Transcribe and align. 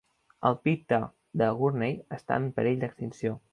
El 0.49 0.55
pita 0.67 0.99
de 1.43 1.51
Gurney 1.61 1.95
està 2.19 2.41
en 2.43 2.51
perill 2.59 2.83
d'extinció. 2.85 3.39